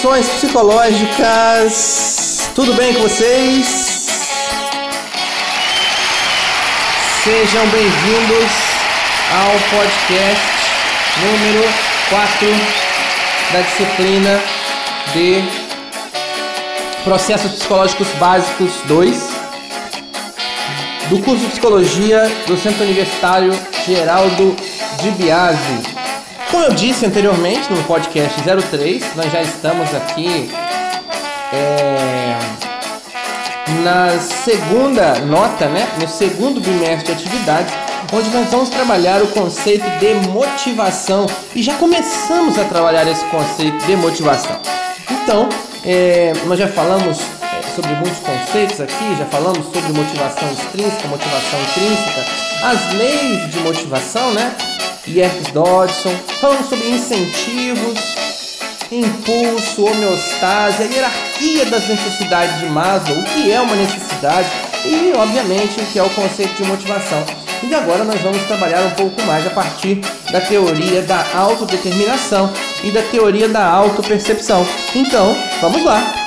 Psicológicas! 0.00 2.50
Tudo 2.54 2.72
bem 2.74 2.94
com 2.94 3.00
vocês? 3.00 4.06
Sejam 7.24 7.66
bem-vindos 7.66 8.48
ao 9.34 9.50
podcast 9.76 10.46
número 11.20 11.64
4 12.10 12.48
da 13.52 13.60
disciplina 13.62 14.40
de 15.12 15.42
Processos 17.02 17.50
Psicológicos 17.54 18.06
Básicos 18.20 18.70
2 18.84 19.30
do 21.08 21.18
curso 21.24 21.44
de 21.44 21.50
Psicologia 21.50 22.30
do 22.46 22.56
Centro 22.56 22.84
Universitário 22.84 23.52
Geraldo 23.84 24.54
de 25.02 25.10
Biasi. 25.10 25.97
Como 26.50 26.64
eu 26.64 26.72
disse 26.72 27.04
anteriormente 27.04 27.70
no 27.70 27.82
podcast 27.84 28.40
03, 28.42 29.14
nós 29.16 29.30
já 29.30 29.42
estamos 29.42 29.94
aqui 29.94 30.50
é, 31.52 32.38
na 33.84 34.18
segunda 34.18 35.18
nota, 35.26 35.68
né? 35.68 35.86
no 36.00 36.08
segundo 36.08 36.58
bimestre 36.58 37.14
de 37.14 37.22
atividades, 37.22 37.72
onde 38.12 38.30
nós 38.30 38.48
vamos 38.48 38.70
trabalhar 38.70 39.22
o 39.22 39.26
conceito 39.28 39.84
de 39.98 40.14
motivação 40.28 41.26
e 41.54 41.62
já 41.62 41.74
começamos 41.74 42.58
a 42.58 42.64
trabalhar 42.64 43.06
esse 43.06 43.24
conceito 43.26 43.84
de 43.84 43.96
motivação. 43.96 44.58
Então, 45.10 45.50
é, 45.84 46.32
nós 46.46 46.58
já 46.58 46.68
falamos 46.68 47.20
é, 47.42 47.74
sobre 47.74 47.92
muitos 47.96 48.20
conceitos 48.20 48.80
aqui, 48.80 49.16
já 49.18 49.26
falamos 49.26 49.66
sobre 49.66 49.92
motivação 49.92 50.50
extrínseca, 50.50 51.08
motivação 51.08 51.60
intrínseca, 51.60 52.24
as 52.62 52.94
leis 52.94 53.50
de 53.50 53.58
motivação, 53.60 54.32
né? 54.32 54.56
Yerkes 55.14 55.52
Dodson, 55.52 56.14
falando 56.40 56.68
sobre 56.68 56.88
incentivos, 56.90 57.98
impulso, 58.90 59.84
homeostase, 59.84 60.82
a 60.82 60.86
hierarquia 60.86 61.66
das 61.66 61.88
necessidades 61.88 62.58
de 62.60 62.66
Maslow, 62.66 63.18
o 63.18 63.24
que 63.24 63.50
é 63.50 63.60
uma 63.60 63.76
necessidade 63.76 64.48
e, 64.84 65.12
obviamente, 65.16 65.80
o 65.80 65.86
que 65.86 65.98
é 65.98 66.02
o 66.02 66.10
conceito 66.10 66.54
de 66.54 66.68
motivação. 66.68 67.24
E 67.62 67.74
agora 67.74 68.04
nós 68.04 68.20
vamos 68.20 68.42
trabalhar 68.44 68.82
um 68.82 68.90
pouco 68.90 69.20
mais 69.22 69.46
a 69.46 69.50
partir 69.50 70.00
da 70.30 70.40
teoria 70.40 71.02
da 71.02 71.24
autodeterminação 71.34 72.52
e 72.84 72.90
da 72.90 73.02
teoria 73.02 73.48
da 73.48 73.66
autopercepção. 73.66 74.66
Então, 74.94 75.36
vamos 75.60 75.84
lá! 75.84 76.17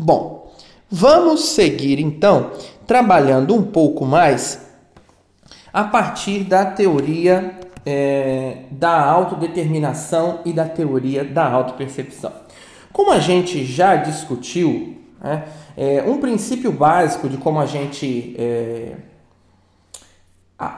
Bom, 0.00 0.52
vamos 0.88 1.40
seguir 1.40 1.98
então 1.98 2.52
trabalhando 2.86 3.52
um 3.52 3.64
pouco 3.64 4.06
mais 4.06 4.64
a 5.72 5.82
partir 5.82 6.44
da 6.44 6.64
teoria 6.64 7.58
é, 7.84 8.58
da 8.70 9.04
autodeterminação 9.04 10.40
e 10.44 10.52
da 10.52 10.66
teoria 10.66 11.24
da 11.24 11.50
autopercepção. 11.50 12.32
Como 12.92 13.10
a 13.10 13.18
gente 13.18 13.64
já 13.64 13.96
discutiu, 13.96 14.96
né, 15.20 15.48
é, 15.76 16.04
um 16.06 16.18
princípio 16.18 16.70
básico 16.70 17.28
de 17.28 17.36
como 17.36 17.58
a 17.58 17.66
gente 17.66 18.36
é, 18.38 18.92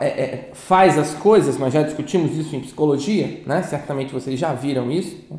é, 0.00 0.06
é, 0.06 0.50
faz 0.54 0.97
as 0.97 1.12
coisas, 1.12 1.59
nós 1.59 1.75
já 1.75 1.82
discutimos 1.82 2.34
isso 2.38 2.56
em 2.56 2.60
psicologia, 2.60 3.42
né? 3.47 3.62
certamente 3.62 4.14
vocês 4.14 4.41
já 4.41 4.54
viram 4.54 4.91
isso. 4.91 5.25
Né? 5.30 5.38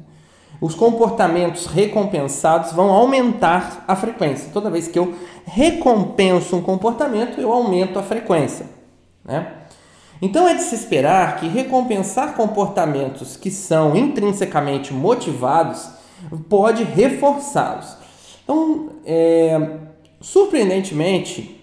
Os 0.62 0.76
comportamentos 0.76 1.66
recompensados 1.66 2.72
vão 2.72 2.92
aumentar 2.92 3.84
a 3.88 3.96
frequência. 3.96 4.52
Toda 4.54 4.70
vez 4.70 4.88
que 4.88 5.00
eu 5.00 5.16
recompenso 5.44 6.56
um 6.56 6.62
comportamento, 6.62 7.42
eu 7.42 7.52
aumento 7.52 7.98
a 7.98 8.04
frequência. 8.04 8.68
Né? 9.26 9.54
Então 10.22 10.48
é 10.48 10.54
de 10.54 10.62
se 10.62 10.76
esperar 10.76 11.40
que 11.40 11.48
recompensar 11.48 12.36
comportamentos 12.36 13.36
que 13.36 13.50
são 13.50 13.96
intrinsecamente 13.96 14.94
motivados 14.94 15.90
pode 16.48 16.84
reforçá-los. 16.84 17.98
Então, 18.44 18.90
é, 19.04 19.78
surpreendentemente, 20.20 21.60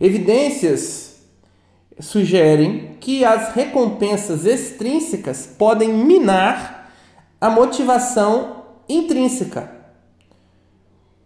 evidências 0.00 1.18
sugerem 2.00 2.96
que 2.98 3.26
as 3.26 3.52
recompensas 3.52 4.46
extrínsecas 4.46 5.46
podem 5.46 5.92
minar 5.92 6.77
a 7.40 7.48
motivação 7.48 8.64
intrínseca. 8.88 9.70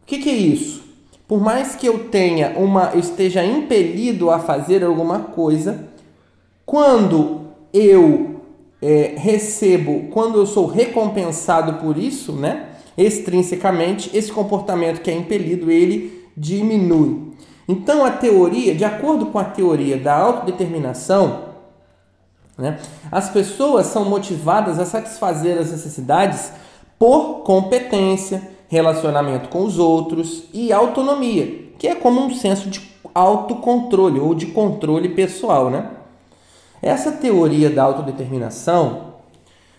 O 0.02 0.06
que, 0.06 0.18
que, 0.18 0.28
é 0.28 0.34
isso? 0.34 0.82
Por 1.26 1.40
mais 1.40 1.74
que 1.74 1.86
eu 1.86 2.10
tenha 2.10 2.58
uma, 2.58 2.90
eu 2.92 3.00
esteja 3.00 3.44
impelido 3.44 4.30
a 4.30 4.38
fazer 4.38 4.84
alguma 4.84 5.20
coisa, 5.20 5.88
quando 6.66 7.42
eu 7.72 8.42
é, 8.82 9.14
recebo, 9.16 10.08
quando 10.10 10.38
eu 10.38 10.44
sou 10.44 10.66
recompensado 10.66 11.74
por 11.74 11.96
isso, 11.96 12.32
né, 12.32 12.70
extrinsecamente, 12.98 14.10
esse 14.12 14.30
comportamento 14.30 15.00
que 15.00 15.10
é 15.10 15.14
impelido 15.14 15.70
ele 15.70 16.28
diminui. 16.36 17.32
Então 17.66 18.04
a 18.04 18.10
teoria, 18.10 18.74
de 18.74 18.84
acordo 18.84 19.26
com 19.26 19.38
a 19.38 19.44
teoria 19.44 19.96
da 19.96 20.14
autodeterminação, 20.14 21.51
né? 22.56 22.78
As 23.10 23.30
pessoas 23.30 23.86
são 23.86 24.04
motivadas 24.04 24.78
a 24.78 24.84
satisfazer 24.84 25.58
as 25.58 25.70
necessidades 25.70 26.52
por 26.98 27.42
competência, 27.42 28.50
relacionamento 28.68 29.48
com 29.48 29.64
os 29.64 29.78
outros 29.78 30.44
e 30.52 30.72
autonomia, 30.72 31.70
que 31.78 31.88
é 31.88 31.94
como 31.94 32.20
um 32.20 32.32
senso 32.32 32.70
de 32.70 32.80
autocontrole 33.14 34.20
ou 34.20 34.34
de 34.34 34.46
controle 34.46 35.10
pessoal. 35.10 35.70
Né? 35.70 35.90
Essa 36.80 37.12
teoria 37.12 37.68
da 37.68 37.82
autodeterminação 37.82 39.12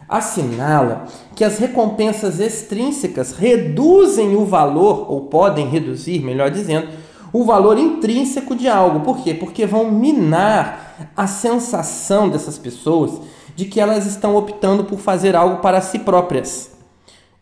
assinala 0.08 1.06
que 1.36 1.44
as 1.44 1.58
recompensas 1.58 2.40
extrínsecas 2.40 3.32
reduzem 3.32 4.36
o 4.36 4.46
valor, 4.46 5.10
ou 5.10 5.22
podem 5.22 5.68
reduzir, 5.68 6.20
melhor 6.20 6.52
dizendo, 6.52 6.88
o 7.34 7.44
valor 7.44 7.80
intrínseco 7.80 8.56
de 8.56 8.70
algo. 8.70 9.00
Por 9.00 9.18
quê? 9.24 9.34
Porque 9.34 9.66
vão 9.66 9.92
minar 9.92 11.12
a 11.18 11.26
sensação 11.26 12.30
dessas 12.30 12.60
pessoas 12.60 13.20
de 13.56 13.66
que 13.66 13.80
elas 13.80 14.06
estão 14.06 14.36
optando 14.36 14.84
por 14.84 15.00
fazer 15.00 15.36
algo 15.36 15.58
para 15.58 15.82
si 15.82 16.00
próprias. 16.00 16.72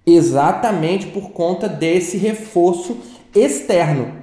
Exatamente 0.05 1.07
por 1.07 1.31
conta 1.31 1.67
desse 1.67 2.17
reforço 2.17 2.97
externo. 3.35 4.21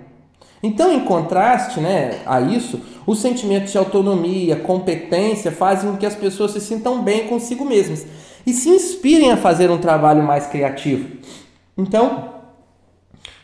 Então, 0.63 0.93
em 0.93 1.01
contraste 1.01 1.79
né, 1.79 2.19
a 2.27 2.41
isso, 2.41 2.81
os 3.07 3.21
sentimentos 3.21 3.71
de 3.71 3.79
autonomia, 3.79 4.57
competência 4.57 5.53
fazem 5.53 5.91
com 5.91 5.97
que 5.97 6.07
as 6.07 6.17
pessoas 6.17 6.51
se 6.51 6.61
sintam 6.61 7.03
bem 7.03 7.29
consigo 7.29 7.65
mesmas 7.65 8.05
e 8.45 8.53
se 8.53 8.69
inspirem 8.69 9.31
a 9.31 9.37
fazer 9.37 9.71
um 9.71 9.79
trabalho 9.79 10.23
mais 10.23 10.47
criativo. 10.47 11.09
Então, 11.77 12.38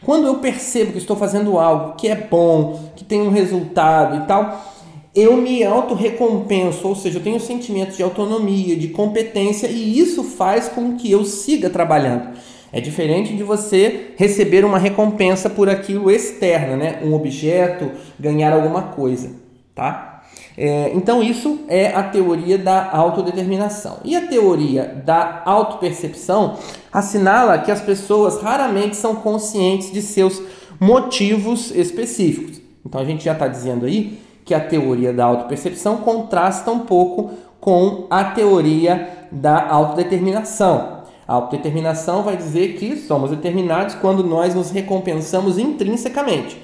quando 0.05 0.27
eu 0.27 0.37
percebo 0.37 0.93
que 0.93 0.99
estou 0.99 1.17
fazendo 1.17 1.59
algo 1.59 1.97
que 1.97 2.09
é 2.09 2.15
bom, 2.15 2.91
que 2.95 3.05
tem 3.05 3.23
um 3.23 3.31
resultado 3.31 4.23
e 4.23 4.27
tal, 4.27 4.73
eu 5.15 5.37
me 5.37 5.63
auto-recompenso, 5.65 6.89
ou 6.89 6.97
seja, 6.97 7.19
eu 7.19 7.23
tenho 7.23 7.41
sentimentos 7.41 7.97
de 7.97 8.03
autonomia, 8.03 8.77
de 8.77 8.89
competência 8.89 9.69
e 9.69 9.99
isso 9.99 10.25
faz 10.25 10.69
com 10.69 10.97
que 10.97 11.11
eu 11.11 11.25
siga 11.25 11.71
trabalhando. 11.71 12.31
É 12.73 12.81
diferente 12.81 13.37
de 13.37 13.45
você 13.45 14.11
receber 14.17 14.65
uma 14.65 14.79
recompensa 14.79 15.49
por 15.49 15.69
aquilo 15.69 16.11
externo, 16.11 16.77
né? 16.77 16.99
Um 17.05 17.15
objeto, 17.15 17.93
ganhar 18.19 18.53
alguma 18.53 18.83
coisa, 18.83 19.31
tá? 19.73 20.14
É, 20.57 20.93
então, 20.95 21.23
isso 21.23 21.61
é 21.69 21.89
a 21.89 22.03
teoria 22.03 22.57
da 22.57 22.91
autodeterminação. 22.93 23.99
E 24.05 24.15
a 24.15 24.27
teoria 24.27 25.03
da 25.05 25.43
autopercepção 25.45 26.57
assinala 26.93 27.59
que 27.59 27.73
as 27.73 27.81
pessoas 27.81 28.41
raramente 28.41 28.97
são 28.97 29.17
conscientes 29.17 29.93
de 29.93 30.01
seus 30.01 30.41
motivos 30.79 31.71
específicos. 31.73 32.61
Então, 32.87 33.01
a 33.01 33.05
gente 33.05 33.25
já 33.25 33.33
está 33.33 33.49
dizendo 33.49 33.87
aí 33.87 34.19
que 34.45 34.55
a 34.55 34.61
teoria 34.61 35.13
da 35.13 35.25
autopercepção 35.25 35.97
contrasta 35.99 36.71
um 36.71 36.81
pouco 36.81 37.33
com 37.61 38.07
a 38.11 38.25
teoria 38.25 39.27
da 39.33 39.69
autodeterminação. 39.69 41.03
A 41.27 41.35
autodeterminação 41.35 42.23
vai 42.23 42.37
dizer 42.37 42.75
que 42.75 42.97
somos 42.97 43.31
determinados 43.31 43.95
quando 43.95 44.23
nós 44.23 44.55
nos 44.55 44.71
recompensamos 44.71 45.59
intrinsecamente. 45.59 46.63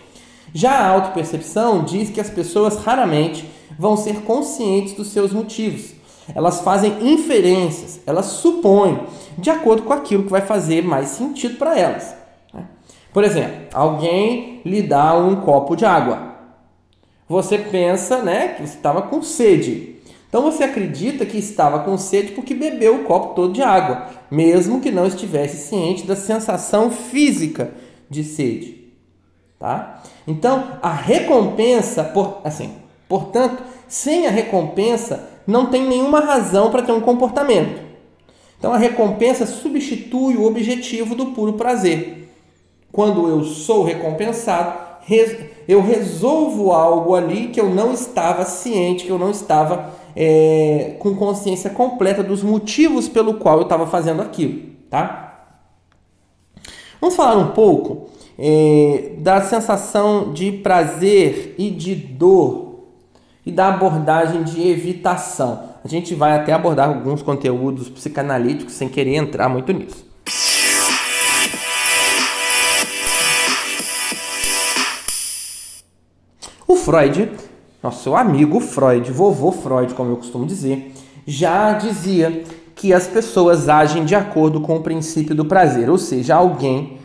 Já 0.53 0.73
a 0.73 0.89
autopercepção 0.89 1.83
diz 1.83 2.11
que 2.11 2.21
as 2.21 2.29
pessoas 2.29 2.77
raramente 2.77 3.49
vão 3.81 3.97
ser 3.97 4.17
conscientes 4.25 4.93
dos 4.93 5.09
seus 5.09 5.33
motivos. 5.33 5.95
Elas 6.35 6.61
fazem 6.61 7.11
inferências, 7.11 7.99
elas 8.07 8.27
supõem, 8.27 9.07
de 9.39 9.49
acordo 9.49 9.85
com 9.85 9.95
aquilo 9.95 10.25
que 10.25 10.31
vai 10.31 10.43
fazer 10.43 10.83
mais 10.83 11.09
sentido 11.09 11.57
para 11.57 11.79
elas. 11.79 12.15
Né? 12.53 12.67
Por 13.11 13.25
exemplo, 13.25 13.69
alguém 13.73 14.61
lhe 14.67 14.83
dá 14.83 15.17
um 15.17 15.37
copo 15.37 15.75
de 15.75 15.87
água. 15.87 16.35
Você 17.27 17.57
pensa 17.57 18.21
né, 18.23 18.49
que 18.49 18.65
estava 18.65 19.01
com 19.01 19.23
sede. 19.23 19.97
Então 20.29 20.43
você 20.43 20.63
acredita 20.63 21.25
que 21.25 21.39
estava 21.39 21.79
com 21.79 21.97
sede 21.97 22.33
porque 22.33 22.55
bebeu 22.55 22.97
o 22.97 23.05
copo 23.05 23.35
todo 23.35 23.55
de 23.55 23.63
água, 23.63 24.09
mesmo 24.31 24.83
que 24.83 24.91
não 24.91 25.07
estivesse 25.07 25.69
ciente 25.69 26.07
da 26.07 26.15
sensação 26.15 26.91
física 26.91 27.73
de 28.11 28.25
sede. 28.25 28.93
tá? 29.59 30.03
Então, 30.27 30.79
a 30.83 30.93
recompensa, 30.93 32.05
por, 32.05 32.43
assim, 32.45 32.75
portanto, 33.11 33.61
sem 33.89 34.29
a 34.29 34.31
recompensa, 34.31 35.29
não 35.45 35.67
tem 35.67 35.85
nenhuma 35.85 36.21
razão 36.21 36.71
para 36.71 36.83
ter 36.83 36.93
um 36.93 37.01
comportamento. 37.01 37.81
Então, 38.57 38.73
a 38.73 38.79
recompensa 38.79 39.45
substitui 39.47 40.37
o 40.37 40.47
objetivo 40.47 41.17
do 41.17 41.27
puro 41.27 41.55
prazer. 41.55 42.33
Quando 42.93 43.29
eu 43.29 43.43
sou 43.43 43.83
recompensado, 43.83 44.79
eu 45.67 45.83
resolvo 45.83 46.71
algo 46.71 47.17
ali 47.17 47.49
que 47.49 47.61
eu 47.61 47.69
não 47.69 47.93
estava 47.93 48.45
ciente, 48.45 49.07
que 49.07 49.11
eu 49.11 49.19
não 49.19 49.31
estava 49.31 49.93
é, 50.15 50.95
com 51.01 51.17
consciência 51.17 51.71
completa 51.71 52.23
dos 52.23 52.45
motivos 52.45 53.09
pelo 53.09 53.35
qual 53.35 53.57
eu 53.57 53.63
estava 53.65 53.89
fazendo 53.89 54.23
aquilo, 54.23 54.63
tá? 54.89 55.49
Vamos 57.01 57.17
falar 57.17 57.37
um 57.39 57.53
pouco 57.53 58.09
é, 58.39 59.15
da 59.19 59.41
sensação 59.43 60.33
de 60.33 60.53
prazer 60.53 61.57
e 61.59 61.71
de 61.71 61.95
dor 61.95 62.70
e 63.51 63.53
da 63.53 63.69
abordagem 63.69 64.45
de 64.45 64.69
evitação. 64.69 65.71
A 65.85 65.89
gente 65.89 66.15
vai 66.15 66.33
até 66.33 66.53
abordar 66.53 66.89
alguns 66.89 67.21
conteúdos 67.21 67.89
psicanalíticos 67.89 68.75
sem 68.75 68.89
querer 68.89 69.17
entrar 69.17 69.49
muito 69.49 69.73
nisso. 69.73 70.09
O 76.67 76.77
Freud, 76.77 77.33
nosso 77.83 78.15
amigo 78.15 78.61
Freud, 78.61 79.11
vovô 79.11 79.51
Freud, 79.51 79.95
como 79.95 80.13
eu 80.13 80.17
costumo 80.17 80.47
dizer, 80.47 80.95
já 81.27 81.73
dizia 81.73 82.45
que 82.77 82.95
as 82.95 83.09
pessoas 83.09 83.69
agem 83.69 84.05
de 84.05 84.15
acordo 84.15 84.61
com 84.61 84.77
o 84.77 84.81
princípio 84.81 85.35
do 85.35 85.45
prazer, 85.45 85.91
ou 85.91 85.99
seja, 85.99 86.37
alguém 86.37 87.01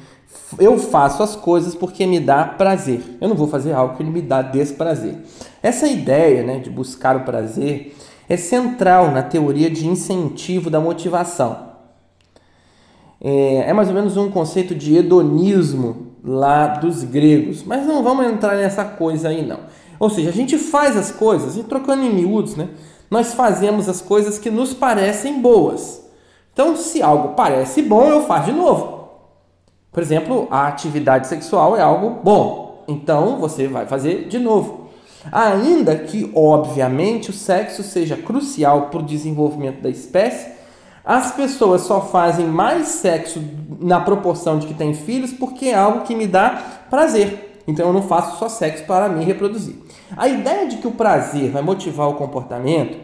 eu 0.60 0.78
faço 0.78 1.24
as 1.24 1.36
coisas 1.36 1.74
porque 1.74 2.06
me 2.06 2.20
dá 2.20 2.46
prazer. 2.46 3.02
Eu 3.20 3.28
não 3.28 3.36
vou 3.36 3.48
fazer 3.48 3.74
algo 3.74 3.96
que 3.96 4.04
me 4.04 4.22
dá 4.22 4.42
desprazer. 4.42 5.18
Essa 5.66 5.88
ideia 5.88 6.44
né, 6.44 6.60
de 6.60 6.70
buscar 6.70 7.16
o 7.16 7.22
prazer 7.22 7.98
é 8.30 8.38
central 8.38 9.10
na 9.10 9.24
teoria 9.24 9.68
de 9.68 9.88
incentivo 9.88 10.70
da 10.70 10.80
motivação. 10.80 11.72
É, 13.20 13.72
é 13.72 13.74
mais 13.74 13.88
ou 13.88 13.96
menos 13.96 14.16
um 14.16 14.30
conceito 14.30 14.76
de 14.76 14.96
hedonismo 14.96 16.12
lá 16.24 16.68
dos 16.68 17.04
gregos, 17.04 17.64
mas 17.64 17.84
não 17.84 18.04
vamos 18.04 18.28
entrar 18.28 18.56
nessa 18.56 18.86
coisa 18.86 19.30
aí 19.30 19.44
não. 19.44 19.62
Ou 20.00 20.08
seja, 20.08 20.30
a 20.30 20.34
gente 20.34 20.56
faz 20.56 20.96
as 20.96 21.12
coisas, 21.12 21.58
e 21.58 21.64
trocando 21.64 22.04
em 22.04 22.14
miúdos, 22.14 22.56
né, 22.56 22.70
nós 23.10 23.34
fazemos 23.34 23.90
as 23.90 24.02
coisas 24.02 24.38
que 24.38 24.52
nos 24.52 24.72
parecem 24.72 25.42
boas. 25.42 26.08
Então, 26.54 26.76
se 26.78 27.02
algo 27.02 27.30
parece 27.30 27.82
bom, 27.82 28.08
eu 28.08 28.22
faço 28.28 28.52
de 28.52 28.56
novo. 28.56 29.10
Por 29.92 30.04
exemplo, 30.04 30.48
a 30.52 30.68
atividade 30.68 31.26
sexual 31.26 31.76
é 31.76 31.82
algo 31.82 32.22
bom, 32.24 32.84
então 32.88 33.40
você 33.40 33.68
vai 33.68 33.88
fazer 33.88 34.28
de 34.28 34.38
novo. 34.38 34.85
Ainda 35.32 35.96
que, 35.96 36.32
obviamente, 36.36 37.30
o 37.30 37.34
sexo 37.34 37.84
seja 37.84 38.16
crucial 38.16 38.90
para 38.90 39.00
o 39.00 39.04
desenvolvimento 39.04 39.82
da 39.82 39.90
espécie, 39.90 40.54
as 41.04 41.32
pessoas 41.32 41.82
só 41.82 42.02
fazem 42.02 42.48
mais 42.48 42.88
sexo 42.88 43.44
na 43.80 44.00
proporção 44.00 44.58
de 44.58 44.68
que 44.68 44.74
têm 44.74 44.94
filhos 44.94 45.32
porque 45.32 45.68
é 45.68 45.76
algo 45.76 46.02
que 46.02 46.16
me 46.16 46.26
dá 46.26 46.84
prazer. 46.90 47.62
Então 47.68 47.88
eu 47.88 47.94
não 47.94 48.04
faço 48.04 48.40
só 48.40 48.50
sexo 48.50 48.86
para 48.86 49.10
me 49.10 49.24
reproduzir. 49.24 49.76
A 50.16 50.28
ideia 50.28 50.68
de 50.68 50.78
que 50.78 50.88
o 50.88 50.92
prazer 50.92 51.52
vai 51.52 51.62
motivar 51.62 52.10
o 52.10 52.16
comportamento 52.16 52.98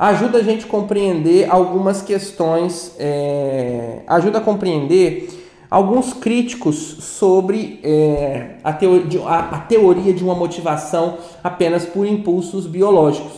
ajuda 0.00 0.38
a 0.38 0.42
gente 0.42 0.64
a 0.64 0.68
compreender 0.68 1.46
algumas 1.50 2.00
questões, 2.00 2.96
é, 2.98 3.98
ajuda 4.06 4.38
a 4.38 4.40
compreender 4.40 5.28
alguns 5.70 6.12
críticos 6.12 6.74
sobre 6.76 7.78
é, 7.84 8.56
a, 8.64 8.72
teoria, 8.72 9.22
a, 9.24 9.38
a 9.38 9.58
teoria 9.60 10.12
de 10.12 10.24
uma 10.24 10.34
motivação 10.34 11.18
apenas 11.44 11.86
por 11.86 12.06
impulsos 12.06 12.66
biológicos. 12.66 13.32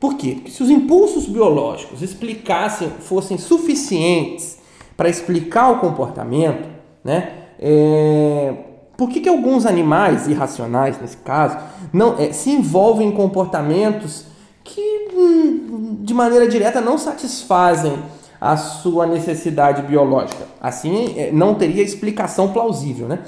Por 0.00 0.16
quê? 0.16 0.32
Porque 0.34 0.50
se 0.50 0.62
os 0.62 0.68
impulsos 0.68 1.26
biológicos 1.26 2.02
explicassem, 2.02 2.88
fossem 2.88 3.38
suficientes 3.38 4.58
para 4.96 5.08
explicar 5.08 5.70
o 5.70 5.78
comportamento, 5.78 6.68
né? 7.04 7.34
É, 7.58 8.54
por 8.96 9.08
que, 9.08 9.20
que 9.20 9.28
alguns 9.28 9.64
animais 9.64 10.26
irracionais, 10.26 11.00
nesse 11.00 11.16
caso, 11.18 11.56
não 11.92 12.18
é, 12.18 12.32
se 12.32 12.50
envolvem 12.50 13.08
em 13.08 13.12
comportamentos 13.12 14.26
que, 14.64 15.08
hum, 15.14 15.98
de 16.00 16.12
maneira 16.12 16.48
direta, 16.48 16.80
não 16.80 16.98
satisfazem 16.98 17.96
a 18.42 18.56
sua 18.56 19.06
necessidade 19.06 19.82
biológica. 19.82 20.48
Assim, 20.60 21.14
é, 21.16 21.30
não 21.30 21.54
teria 21.54 21.80
explicação 21.80 22.52
plausível, 22.52 23.06
né? 23.06 23.20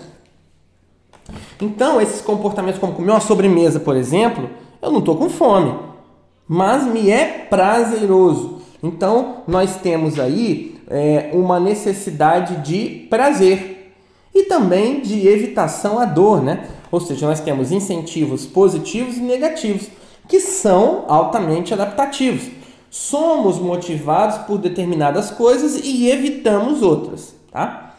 Então, 1.62 2.00
esses 2.00 2.20
comportamentos, 2.20 2.80
como 2.80 2.94
comer 2.94 3.12
uma 3.12 3.20
sobremesa, 3.20 3.78
por 3.78 3.96
exemplo, 3.96 4.50
eu 4.82 4.90
não 4.90 4.98
estou 4.98 5.16
com 5.16 5.30
fome, 5.30 5.72
mas 6.48 6.84
me 6.84 7.12
é 7.12 7.46
prazeroso. 7.48 8.60
Então, 8.82 9.44
nós 9.46 9.76
temos 9.76 10.18
aí 10.18 10.80
é, 10.90 11.30
uma 11.32 11.60
necessidade 11.60 12.56
de 12.56 13.06
prazer 13.08 13.94
e 14.34 14.42
também 14.42 15.00
de 15.00 15.28
evitação 15.28 16.00
à 16.00 16.04
dor, 16.04 16.42
né? 16.42 16.66
Ou 16.90 16.98
seja, 16.98 17.28
nós 17.28 17.38
temos 17.38 17.70
incentivos 17.70 18.46
positivos 18.46 19.16
e 19.16 19.20
negativos, 19.20 19.88
que 20.26 20.40
são 20.40 21.04
altamente 21.06 21.72
adaptativos 21.72 22.63
somos 22.94 23.58
motivados 23.58 24.38
por 24.46 24.56
determinadas 24.56 25.28
coisas 25.28 25.80
e 25.82 26.08
evitamos 26.08 26.80
outras, 26.80 27.34
tá? 27.50 27.96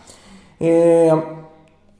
É, 0.58 1.12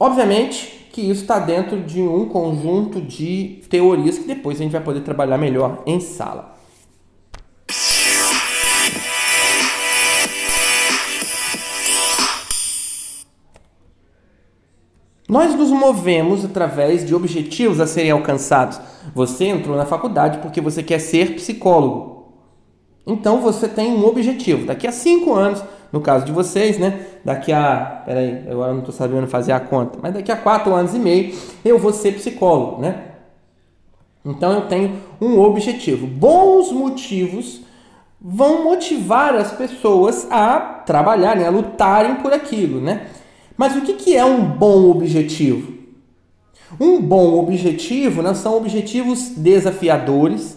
obviamente 0.00 0.88
que 0.94 1.02
isso 1.02 1.20
está 1.20 1.38
dentro 1.38 1.82
de 1.82 2.00
um 2.00 2.26
conjunto 2.26 2.98
de 2.98 3.60
teorias 3.68 4.16
que 4.16 4.26
depois 4.26 4.58
a 4.58 4.62
gente 4.62 4.72
vai 4.72 4.80
poder 4.80 5.02
trabalhar 5.02 5.36
melhor 5.36 5.82
em 5.84 6.00
sala. 6.00 6.56
Nós 15.28 15.54
nos 15.54 15.68
movemos 15.68 16.46
através 16.46 17.06
de 17.06 17.14
objetivos 17.14 17.78
a 17.78 17.86
serem 17.86 18.12
alcançados. 18.12 18.80
Você 19.14 19.44
entrou 19.44 19.76
na 19.76 19.84
faculdade 19.84 20.38
porque 20.38 20.62
você 20.62 20.82
quer 20.82 20.98
ser 20.98 21.34
psicólogo. 21.34 22.15
Então 23.06 23.40
você 23.40 23.68
tem 23.68 23.92
um 23.92 24.04
objetivo. 24.04 24.66
Daqui 24.66 24.86
a 24.86 24.92
cinco 24.92 25.32
anos, 25.32 25.62
no 25.92 26.00
caso 26.00 26.24
de 26.24 26.32
vocês, 26.32 26.78
né? 26.78 27.06
Daqui 27.24 27.52
a. 27.52 28.02
Peraí, 28.04 28.44
agora 28.50 28.72
não 28.72 28.80
estou 28.80 28.94
sabendo 28.94 29.26
fazer 29.28 29.52
a 29.52 29.60
conta, 29.60 29.98
mas 30.02 30.12
daqui 30.12 30.32
a 30.32 30.36
quatro 30.36 30.74
anos 30.74 30.94
e 30.94 30.98
meio 30.98 31.34
eu 31.64 31.78
vou 31.78 31.92
ser 31.92 32.12
psicólogo, 32.12 32.80
né? 32.80 33.12
Então 34.24 34.52
eu 34.52 34.62
tenho 34.62 35.00
um 35.20 35.38
objetivo. 35.38 36.06
Bons 36.06 36.72
motivos 36.72 37.60
vão 38.20 38.64
motivar 38.64 39.36
as 39.36 39.52
pessoas 39.52 40.26
a 40.30 40.58
trabalharem, 40.58 41.46
a 41.46 41.50
lutarem 41.50 42.16
por 42.16 42.32
aquilo, 42.32 42.80
né? 42.80 43.06
Mas 43.56 43.76
o 43.76 43.82
que, 43.82 44.16
é 44.16 44.24
um 44.24 44.44
bom 44.44 44.90
objetivo? 44.90 45.74
Um 46.80 47.00
bom 47.00 47.38
objetivo 47.38 48.20
não 48.22 48.34
são 48.34 48.56
objetivos 48.56 49.30
desafiadores 49.30 50.55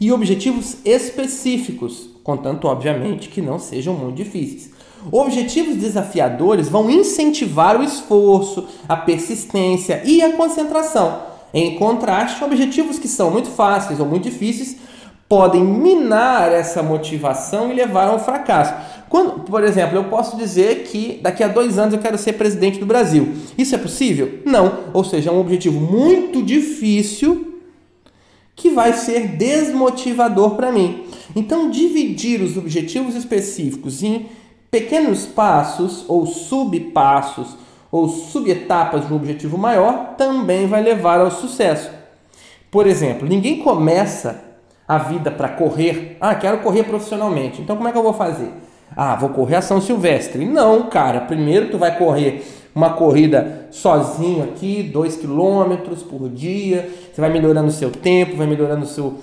e 0.00 0.12
objetivos 0.12 0.76
específicos, 0.84 2.10
contanto, 2.22 2.66
obviamente, 2.68 3.28
que 3.28 3.40
não 3.40 3.58
sejam 3.58 3.94
muito 3.94 4.16
difíceis. 4.16 4.70
Objetivos 5.10 5.76
desafiadores 5.76 6.68
vão 6.68 6.90
incentivar 6.90 7.78
o 7.78 7.84
esforço, 7.84 8.66
a 8.88 8.96
persistência 8.96 10.02
e 10.04 10.22
a 10.22 10.32
concentração. 10.32 11.20
Em 11.54 11.76
contraste, 11.76 12.42
objetivos 12.42 12.98
que 12.98 13.08
são 13.08 13.30
muito 13.30 13.48
fáceis 13.48 14.00
ou 14.00 14.06
muito 14.06 14.24
difíceis 14.24 14.76
podem 15.28 15.64
minar 15.64 16.52
essa 16.52 16.82
motivação 16.82 17.70
e 17.70 17.74
levar 17.74 18.08
ao 18.08 18.18
fracasso. 18.18 18.74
Quando, 19.08 19.40
por 19.44 19.62
exemplo, 19.62 19.96
eu 19.96 20.04
posso 20.04 20.36
dizer 20.36 20.84
que 20.84 21.18
daqui 21.22 21.42
a 21.42 21.48
dois 21.48 21.78
anos 21.78 21.94
eu 21.94 22.00
quero 22.00 22.18
ser 22.18 22.34
presidente 22.34 22.78
do 22.78 22.86
Brasil. 22.86 23.34
Isso 23.56 23.74
é 23.74 23.78
possível? 23.78 24.40
Não. 24.44 24.90
Ou 24.92 25.04
seja, 25.04 25.30
é 25.30 25.32
um 25.32 25.40
objetivo 25.40 25.80
muito 25.80 26.42
difícil 26.42 27.45
que 28.56 28.70
vai 28.70 28.94
ser 28.94 29.28
desmotivador 29.36 30.56
para 30.56 30.72
mim. 30.72 31.04
Então, 31.36 31.70
dividir 31.70 32.40
os 32.40 32.56
objetivos 32.56 33.14
específicos 33.14 34.02
em 34.02 34.26
pequenos 34.70 35.26
passos 35.26 36.04
ou 36.08 36.26
subpassos 36.26 37.56
ou 37.92 38.08
subetapas 38.08 39.06
de 39.06 39.12
um 39.12 39.16
objetivo 39.16 39.56
maior 39.56 40.14
também 40.16 40.66
vai 40.66 40.82
levar 40.82 41.20
ao 41.20 41.30
sucesso. 41.30 41.90
Por 42.70 42.86
exemplo, 42.86 43.28
ninguém 43.28 43.58
começa 43.58 44.42
a 44.88 44.98
vida 44.98 45.30
para 45.30 45.50
correr. 45.50 46.16
Ah, 46.20 46.34
quero 46.34 46.58
correr 46.58 46.84
profissionalmente. 46.84 47.60
Então, 47.60 47.76
como 47.76 47.88
é 47.88 47.92
que 47.92 47.98
eu 47.98 48.02
vou 48.02 48.12
fazer? 48.12 48.50
Ah, 48.96 49.14
vou 49.16 49.30
correr 49.30 49.56
a 49.56 49.62
São 49.62 49.80
Silvestre. 49.80 50.44
Não, 50.44 50.84
cara. 50.84 51.20
Primeiro 51.20 51.70
tu 51.70 51.78
vai 51.78 51.96
correr 51.96 52.44
uma 52.76 52.90
corrida 52.90 53.68
sozinho 53.70 54.44
aqui, 54.44 54.82
2 54.82 55.16
km 55.16 55.94
por 56.06 56.28
dia, 56.28 56.90
você 57.10 57.18
vai 57.22 57.30
melhorando 57.30 57.68
o 57.68 57.72
seu 57.72 57.90
tempo, 57.90 58.36
vai 58.36 58.46
melhorando 58.46 58.84
o 58.84 58.88
seu 58.88 59.14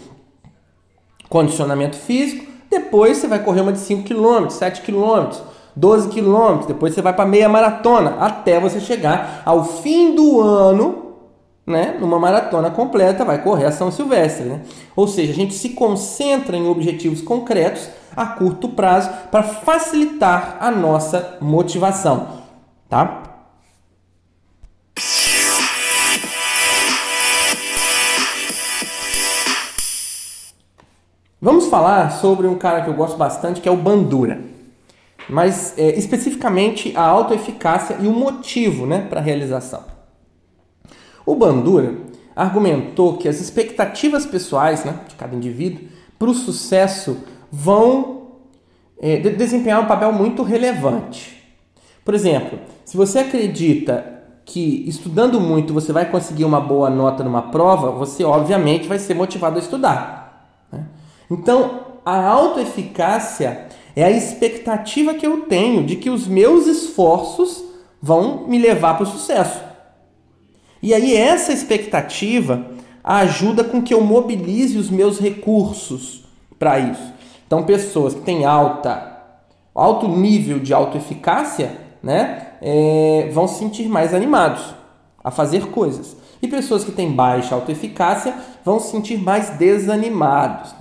condicionamento 1.29 1.95
físico. 1.95 2.51
Depois 2.67 3.17
você 3.17 3.27
vai 3.27 3.43
correr 3.43 3.61
uma 3.61 3.71
de 3.71 3.77
5 3.77 4.05
km, 4.07 4.49
7 4.49 4.81
km, 4.81 5.37
12 5.75 6.09
km, 6.09 6.65
depois 6.67 6.95
você 6.95 7.01
vai 7.03 7.13
para 7.13 7.27
meia 7.27 7.47
maratona, 7.47 8.17
até 8.19 8.59
você 8.59 8.79
chegar 8.79 9.43
ao 9.45 9.63
fim 9.63 10.15
do 10.15 10.41
ano 10.41 11.13
né, 11.65 11.95
numa 11.99 12.17
maratona 12.17 12.71
completa, 12.71 13.23
vai 13.23 13.43
correr 13.43 13.65
a 13.65 13.71
São 13.71 13.91
Silvestre. 13.91 14.45
Né? 14.45 14.61
Ou 14.95 15.07
seja, 15.07 15.31
a 15.31 15.35
gente 15.35 15.53
se 15.53 15.69
concentra 15.69 16.57
em 16.57 16.67
objetivos 16.67 17.21
concretos 17.21 17.87
a 18.15 18.25
curto 18.25 18.69
prazo 18.69 19.11
para 19.29 19.43
facilitar 19.43 20.57
a 20.59 20.71
nossa 20.71 21.37
motivação. 21.39 22.41
Tá? 22.89 23.32
Vamos 31.43 31.65
falar 31.65 32.09
sobre 32.09 32.47
um 32.47 32.55
cara 32.55 32.83
que 32.83 32.89
eu 32.89 32.93
gosto 32.93 33.17
bastante, 33.17 33.59
que 33.59 33.67
é 33.67 33.71
o 33.71 33.75
Bandura. 33.75 34.39
Mas 35.27 35.77
é, 35.77 35.89
especificamente 35.99 36.93
a 36.95 37.01
autoeficácia 37.01 37.97
e 37.99 38.07
o 38.07 38.13
motivo 38.13 38.85
né, 38.85 39.05
para 39.09 39.19
a 39.19 39.23
realização. 39.23 39.83
O 41.25 41.35
Bandura 41.35 41.95
argumentou 42.33 43.17
que 43.17 43.27
as 43.27 43.41
expectativas 43.41 44.25
pessoais 44.25 44.85
né, 44.85 45.01
de 45.05 45.15
cada 45.15 45.35
indivíduo 45.35 45.89
para 46.17 46.29
o 46.29 46.33
sucesso 46.33 47.17
vão 47.51 48.37
é, 48.97 49.17
desempenhar 49.17 49.81
um 49.81 49.85
papel 49.85 50.13
muito 50.13 50.43
relevante. 50.43 51.43
Por 52.05 52.13
exemplo, 52.13 52.57
se 52.85 52.95
você 52.95 53.19
acredita 53.19 54.23
que 54.45 54.87
estudando 54.87 55.41
muito 55.41 55.73
você 55.73 55.91
vai 55.91 56.09
conseguir 56.09 56.45
uma 56.45 56.61
boa 56.61 56.89
nota 56.89 57.21
numa 57.21 57.41
prova, 57.41 57.91
você 57.91 58.23
obviamente 58.23 58.87
vai 58.87 58.97
ser 58.97 59.13
motivado 59.13 59.57
a 59.57 59.61
estudar. 59.61 60.22
Então, 61.29 61.81
a 62.05 62.25
autoeficácia 62.27 63.67
é 63.95 64.03
a 64.03 64.11
expectativa 64.11 65.13
que 65.13 65.25
eu 65.25 65.41
tenho 65.41 65.85
de 65.85 65.95
que 65.95 66.09
os 66.09 66.27
meus 66.27 66.67
esforços 66.67 67.63
vão 68.01 68.47
me 68.47 68.57
levar 68.57 68.95
para 68.95 69.03
o 69.03 69.07
sucesso. 69.07 69.61
E 70.81 70.93
aí 70.93 71.15
essa 71.15 71.53
expectativa 71.53 72.67
ajuda 73.03 73.63
com 73.63 73.81
que 73.81 73.93
eu 73.93 74.01
mobilize 74.01 74.77
os 74.77 74.89
meus 74.89 75.19
recursos 75.19 76.25
para 76.59 76.79
isso. 76.79 77.13
Então 77.47 77.63
pessoas 77.63 78.13
que 78.13 78.21
têm 78.21 78.43
alta, 78.43 79.21
alto 79.73 80.07
nível 80.07 80.59
de 80.59 80.73
autoeficácia, 80.73 81.77
né, 82.01 82.47
é, 82.61 83.29
vão 83.31 83.47
se 83.47 83.59
sentir 83.59 83.87
mais 83.87 84.13
animados 84.13 84.73
a 85.23 85.31
fazer 85.31 85.67
coisas. 85.67 86.17
E 86.41 86.47
pessoas 86.47 86.83
que 86.83 86.91
têm 86.91 87.11
baixa 87.11 87.55
autoeficácia 87.55 88.35
vão 88.65 88.79
se 88.79 88.91
sentir 88.91 89.17
mais 89.17 89.51
desanimados. 89.51 90.75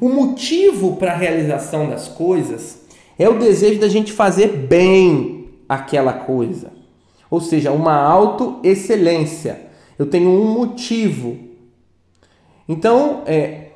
O 0.00 0.08
motivo 0.08 0.96
para 0.96 1.12
a 1.12 1.16
realização 1.16 1.88
das 1.88 2.08
coisas 2.08 2.86
é 3.18 3.28
o 3.28 3.38
desejo 3.38 3.80
da 3.80 3.88
gente 3.88 4.12
fazer 4.12 4.48
bem 4.48 5.48
aquela 5.68 6.12
coisa. 6.12 6.72
Ou 7.30 7.40
seja, 7.40 7.72
uma 7.72 7.94
autoexcelência. 7.94 9.66
Eu 9.98 10.06
tenho 10.06 10.30
um 10.30 10.52
motivo. 10.52 11.38
Então, 12.68 13.22
é, 13.26 13.70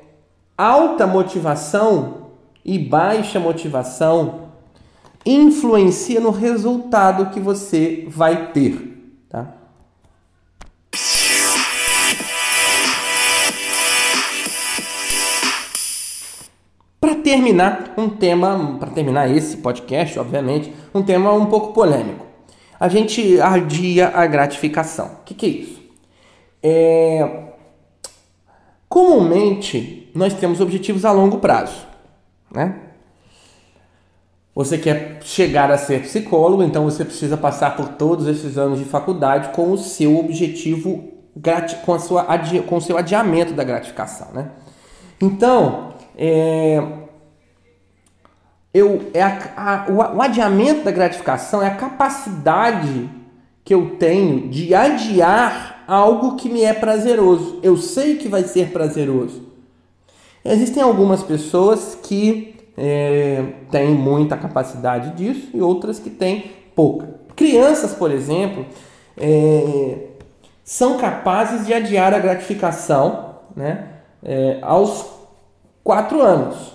alta 0.57 1.07
motivação 1.07 2.27
e 2.63 2.77
baixa 2.77 3.39
motivação 3.39 4.51
influencia 5.25 6.19
no 6.19 6.31
resultado 6.31 7.31
que 7.31 7.39
você 7.39 8.05
vai 8.09 8.51
ter. 8.51 9.15
Tá? 9.29 9.60
Para 17.01 17.15
terminar, 17.15 17.95
um 17.97 18.07
tema, 18.07 18.77
para 18.79 18.91
terminar 18.91 19.29
esse 19.29 19.57
podcast, 19.57 20.17
obviamente, 20.17 20.71
um 20.93 21.01
tema 21.01 21.33
um 21.33 21.47
pouco 21.47 21.73
polêmico 21.73 22.31
a 22.81 22.87
gente 22.87 23.39
adia 23.39 24.07
a 24.07 24.25
gratificação. 24.25 25.05
O 25.05 25.23
que, 25.23 25.35
que 25.35 25.45
é 25.45 25.49
isso? 25.49 25.81
É... 26.63 27.43
Comumente, 28.89 30.09
nós 30.15 30.33
temos 30.33 30.59
objetivos 30.59 31.05
a 31.05 31.11
longo 31.11 31.37
prazo, 31.37 31.85
né? 32.51 32.79
Você 34.55 34.79
quer 34.79 35.19
chegar 35.21 35.69
a 35.69 35.77
ser 35.77 36.01
psicólogo, 36.01 36.63
então 36.63 36.83
você 36.85 37.05
precisa 37.05 37.37
passar 37.37 37.75
por 37.75 37.89
todos 37.89 38.25
esses 38.25 38.57
anos 38.57 38.79
de 38.79 38.85
faculdade 38.85 39.49
com 39.49 39.71
o 39.71 39.77
seu 39.77 40.17
objetivo, 40.17 41.07
com, 41.85 41.93
a 41.93 41.99
sua, 41.99 42.25
com 42.67 42.77
o 42.77 42.81
seu 42.81 42.97
adiamento 42.97 43.53
da 43.53 43.63
gratificação, 43.63 44.29
né? 44.33 44.49
Então, 45.21 45.93
é, 46.23 46.79
eu, 48.71 49.09
é 49.11 49.23
a, 49.23 49.39
a, 49.57 49.85
o, 49.89 50.17
o 50.17 50.21
adiamento 50.21 50.83
da 50.83 50.91
gratificação 50.91 51.63
é 51.63 51.67
a 51.67 51.75
capacidade 51.75 53.09
que 53.65 53.73
eu 53.73 53.95
tenho 53.97 54.47
de 54.47 54.75
adiar 54.75 55.83
algo 55.87 56.35
que 56.35 56.47
me 56.47 56.61
é 56.61 56.73
prazeroso. 56.73 57.59
Eu 57.63 57.75
sei 57.75 58.17
que 58.17 58.27
vai 58.27 58.43
ser 58.43 58.69
prazeroso. 58.69 59.49
Existem 60.45 60.83
algumas 60.83 61.23
pessoas 61.23 61.97
que 62.03 62.55
é, 62.77 63.43
têm 63.71 63.89
muita 63.89 64.37
capacidade 64.37 65.15
disso 65.15 65.49
e 65.55 65.59
outras 65.61 65.97
que 65.97 66.11
têm 66.11 66.51
pouca. 66.75 67.15
Crianças, 67.35 67.93
por 67.95 68.11
exemplo, 68.11 68.65
é, 69.17 70.07
são 70.63 70.99
capazes 70.99 71.65
de 71.65 71.73
adiar 71.73 72.13
a 72.13 72.19
gratificação 72.19 73.37
né, 73.55 73.87
é, 74.23 74.59
aos 74.61 75.10
quatro 75.83 76.21
anos. 76.21 76.73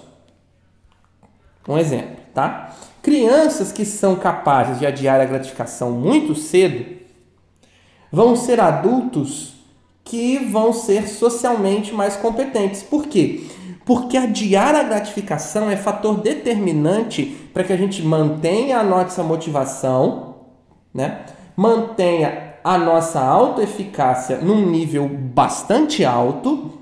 Um 1.68 1.78
exemplo, 1.78 2.16
tá? 2.34 2.74
Crianças 3.02 3.72
que 3.72 3.84
são 3.84 4.16
capazes 4.16 4.78
de 4.78 4.86
adiar 4.86 5.20
a 5.20 5.24
gratificação 5.24 5.92
muito 5.92 6.34
cedo 6.34 6.96
vão 8.10 8.36
ser 8.36 8.60
adultos 8.60 9.54
que 10.04 10.38
vão 10.38 10.72
ser 10.72 11.08
socialmente 11.08 11.92
mais 11.92 12.16
competentes. 12.16 12.82
Por 12.82 13.06
quê? 13.06 13.44
Porque 13.84 14.16
adiar 14.16 14.74
a 14.74 14.82
gratificação 14.82 15.70
é 15.70 15.76
fator 15.76 16.20
determinante 16.20 17.24
para 17.52 17.64
que 17.64 17.72
a 17.72 17.76
gente 17.76 18.02
mantenha 18.02 18.78
a 18.78 18.84
nossa 18.84 19.22
motivação, 19.22 20.36
né? 20.94 21.26
mantenha 21.56 22.54
a 22.62 22.76
nossa 22.76 23.20
autoeficácia 23.20 24.38
num 24.38 24.66
nível 24.66 25.08
bastante 25.08 26.04
alto 26.04 26.78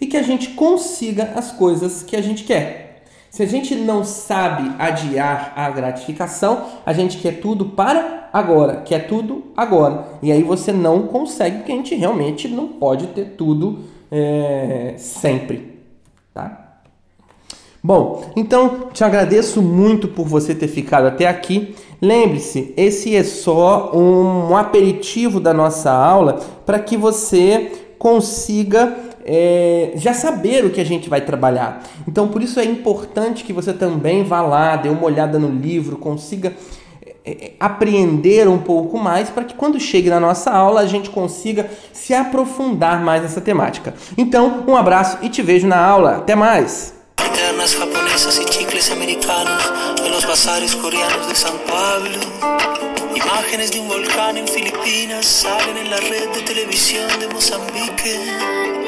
e 0.00 0.06
que 0.06 0.16
a 0.16 0.22
gente 0.22 0.50
consiga 0.50 1.32
as 1.34 1.52
coisas 1.52 2.02
que 2.02 2.16
a 2.16 2.22
gente 2.22 2.44
quer. 2.44 3.04
Se 3.30 3.42
a 3.42 3.46
gente 3.46 3.74
não 3.74 4.04
sabe 4.04 4.72
adiar 4.78 5.52
a 5.54 5.68
gratificação, 5.70 6.64
a 6.84 6.92
gente 6.92 7.18
quer 7.18 7.40
tudo 7.40 7.66
para 7.66 8.28
agora, 8.32 8.82
quer 8.84 9.06
tudo 9.06 9.44
agora. 9.56 10.06
E 10.22 10.32
aí 10.32 10.42
você 10.42 10.72
não 10.72 11.02
consegue, 11.02 11.58
porque 11.58 11.72
a 11.72 11.76
gente 11.76 11.94
realmente 11.94 12.48
não 12.48 12.68
pode 12.68 13.08
ter 13.08 13.36
tudo 13.36 13.80
é, 14.10 14.94
sempre. 14.96 15.78
Tá? 16.32 16.80
Bom, 17.82 18.24
então 18.34 18.88
te 18.92 19.04
agradeço 19.04 19.62
muito 19.62 20.08
por 20.08 20.26
você 20.26 20.54
ter 20.54 20.68
ficado 20.68 21.06
até 21.06 21.26
aqui. 21.28 21.76
Lembre-se, 22.00 22.72
esse 22.76 23.14
é 23.14 23.22
só 23.22 23.92
um 23.94 24.56
aperitivo 24.56 25.38
da 25.38 25.52
nossa 25.52 25.92
aula 25.92 26.40
para 26.64 26.78
que 26.78 26.96
você 26.96 27.72
consiga 27.98 28.96
é, 29.30 29.92
já 29.94 30.14
saber 30.14 30.64
o 30.64 30.70
que 30.70 30.80
a 30.80 30.84
gente 30.84 31.10
vai 31.10 31.20
trabalhar. 31.20 31.82
Então, 32.08 32.28
por 32.28 32.42
isso 32.42 32.58
é 32.58 32.64
importante 32.64 33.44
que 33.44 33.52
você 33.52 33.74
também 33.74 34.24
vá 34.24 34.40
lá, 34.40 34.74
dê 34.76 34.88
uma 34.88 35.04
olhada 35.04 35.38
no 35.38 35.48
livro, 35.48 35.98
consiga 35.98 36.54
é, 37.22 37.30
é, 37.30 37.52
apreender 37.60 38.48
um 38.48 38.56
pouco 38.56 38.98
mais 38.98 39.28
para 39.28 39.44
que 39.44 39.54
quando 39.54 39.78
chegue 39.78 40.08
na 40.08 40.18
nossa 40.18 40.50
aula 40.50 40.80
a 40.80 40.86
gente 40.86 41.10
consiga 41.10 41.68
se 41.92 42.14
aprofundar 42.14 43.04
mais 43.04 43.22
nessa 43.22 43.40
temática. 43.40 43.92
Então, 44.16 44.64
um 44.66 44.74
abraço 44.74 45.18
e 45.20 45.28
te 45.28 45.42
vejo 45.42 45.66
na 45.66 45.78
aula. 45.78 46.16
Até 46.16 46.34
mais! 46.34 46.94
Imágenes 53.14 53.72
de 53.72 53.80
un 53.80 53.88
volcán 53.88 54.36
en 54.36 54.46
Filipinas 54.46 55.26
salen 55.26 55.76
en 55.76 55.90
la 55.90 55.96
red 55.96 56.28
de 56.34 56.42
televisión 56.42 57.08
de 57.18 57.26
Mozambique. 57.28 58.87